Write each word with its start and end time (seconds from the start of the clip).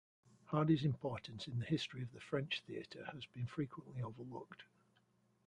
Hardy's 0.45 0.83
importance 0.83 1.47
in 1.47 1.59
the 1.59 1.65
history 1.65 2.01
of 2.01 2.11
the 2.11 2.19
French 2.19 2.63
theatre 2.65 3.05
has 3.13 3.23
been 3.35 3.45
frequently 3.45 4.01
overlooked. 4.01 4.63